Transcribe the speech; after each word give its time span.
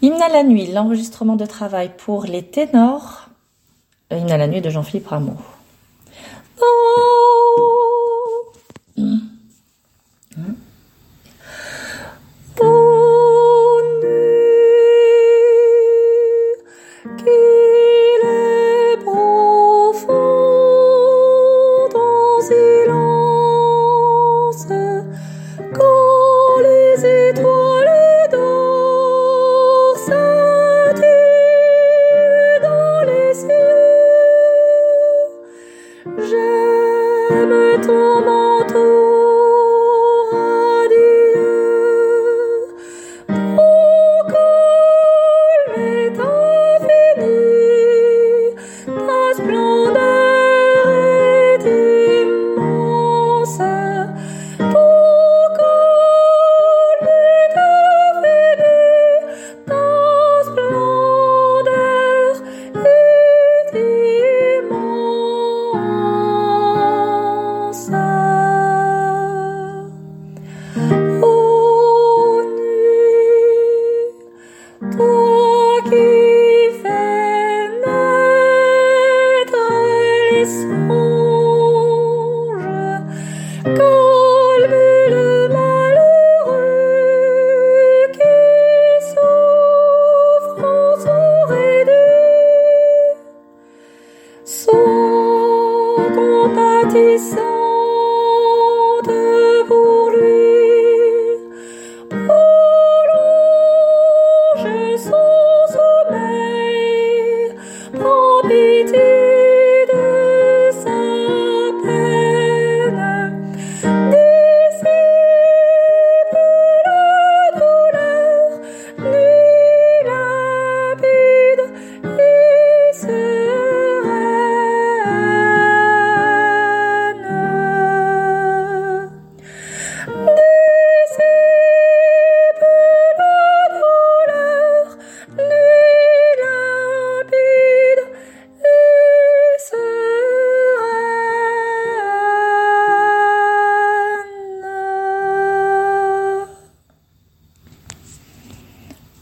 Hymne 0.00 0.22
à 0.22 0.28
la 0.28 0.44
nuit, 0.44 0.70
l'enregistrement 0.70 1.34
de 1.34 1.44
travail 1.44 1.90
pour 1.96 2.24
les 2.24 2.44
ténors. 2.44 3.28
Hymne 4.12 4.30
à 4.30 4.36
la 4.36 4.46
nuit 4.46 4.60
de 4.60 4.70
Jean-Philippe 4.70 5.08
Rameau. 5.08 5.36
aime 37.38 37.80
ton 37.86 38.20
manteau. 38.26 39.17
Radisson. 96.88 97.57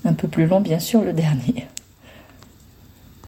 un 0.06 0.14
peu 0.14 0.28
plus 0.28 0.46
long 0.46 0.60
bien 0.60 0.78
sûr 0.78 1.02
le 1.02 1.12
dernier. 1.12 1.66